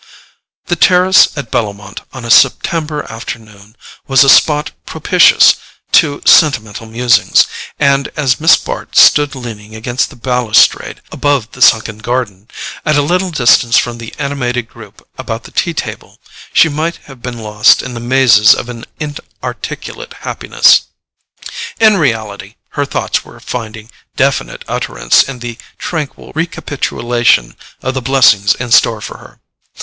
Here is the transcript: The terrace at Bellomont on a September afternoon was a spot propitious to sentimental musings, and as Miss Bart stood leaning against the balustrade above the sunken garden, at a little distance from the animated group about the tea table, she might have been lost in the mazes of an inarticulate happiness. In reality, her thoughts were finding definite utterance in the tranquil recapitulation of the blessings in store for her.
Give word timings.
The 0.65 0.75
terrace 0.75 1.27
at 1.37 1.51
Bellomont 1.51 2.01
on 2.11 2.25
a 2.25 2.31
September 2.31 3.03
afternoon 3.07 3.75
was 4.07 4.23
a 4.23 4.29
spot 4.29 4.71
propitious 4.87 5.57
to 5.91 6.23
sentimental 6.25 6.87
musings, 6.87 7.45
and 7.79 8.09
as 8.17 8.39
Miss 8.41 8.55
Bart 8.57 8.95
stood 8.95 9.35
leaning 9.35 9.75
against 9.75 10.09
the 10.09 10.15
balustrade 10.15 11.01
above 11.11 11.51
the 11.51 11.61
sunken 11.61 11.99
garden, 11.99 12.47
at 12.83 12.95
a 12.97 13.03
little 13.03 13.29
distance 13.29 13.77
from 13.77 13.99
the 13.99 14.15
animated 14.17 14.67
group 14.67 15.07
about 15.19 15.43
the 15.43 15.51
tea 15.51 15.71
table, 15.75 16.17
she 16.51 16.67
might 16.67 16.95
have 17.03 17.21
been 17.21 17.37
lost 17.37 17.83
in 17.83 17.93
the 17.93 17.99
mazes 17.99 18.55
of 18.55 18.69
an 18.69 18.85
inarticulate 18.99 20.13
happiness. 20.21 20.85
In 21.79 21.97
reality, 21.97 22.55
her 22.69 22.85
thoughts 22.85 23.23
were 23.23 23.39
finding 23.39 23.91
definite 24.15 24.65
utterance 24.67 25.21
in 25.21 25.37
the 25.41 25.59
tranquil 25.77 26.31
recapitulation 26.33 27.55
of 27.83 27.93
the 27.93 28.01
blessings 28.01 28.55
in 28.55 28.71
store 28.71 28.99
for 29.01 29.19
her. 29.19 29.39